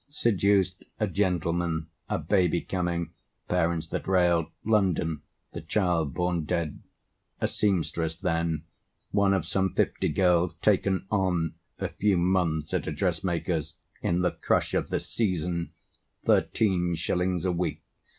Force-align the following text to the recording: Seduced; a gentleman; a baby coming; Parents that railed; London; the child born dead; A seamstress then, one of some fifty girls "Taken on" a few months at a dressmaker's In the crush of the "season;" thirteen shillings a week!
Seduced; 0.09 0.83
a 0.99 1.05
gentleman; 1.05 1.85
a 2.09 2.17
baby 2.17 2.59
coming; 2.61 3.11
Parents 3.47 3.85
that 3.89 4.07
railed; 4.07 4.47
London; 4.65 5.21
the 5.53 5.61
child 5.61 6.15
born 6.15 6.45
dead; 6.45 6.81
A 7.39 7.47
seamstress 7.47 8.15
then, 8.15 8.63
one 9.11 9.31
of 9.31 9.45
some 9.45 9.75
fifty 9.75 10.09
girls 10.09 10.55
"Taken 10.55 11.05
on" 11.11 11.53
a 11.77 11.89
few 11.89 12.17
months 12.17 12.73
at 12.73 12.87
a 12.87 12.91
dressmaker's 12.91 13.75
In 14.01 14.21
the 14.21 14.31
crush 14.31 14.73
of 14.73 14.89
the 14.89 14.99
"season;" 14.99 15.71
thirteen 16.23 16.95
shillings 16.95 17.45
a 17.45 17.51
week! 17.51 17.83